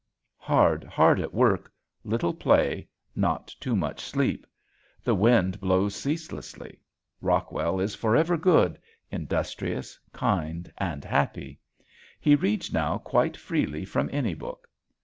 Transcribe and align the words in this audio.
Hard, 0.39 0.83
hard 0.85 1.19
at 1.19 1.31
work, 1.31 1.71
little 2.03 2.33
play, 2.33 2.87
not 3.15 3.53
too 3.59 3.75
much 3.75 4.01
sleep. 4.01 4.47
The 5.03 5.13
wind 5.13 5.59
blows 5.59 5.93
ceaselessly. 5.95 6.79
Rockwell 7.21 7.79
is 7.79 7.93
forever 7.93 8.35
good, 8.35 8.79
industrious, 9.11 9.99
kind, 10.11 10.73
and 10.79 11.05
happy. 11.05 11.59
He 12.19 12.33
reads 12.33 12.73
now 12.73 12.97
quite 12.97 13.37
freely 13.37 13.85
from 13.85 14.09
any 14.11 14.33
book. 14.33 14.67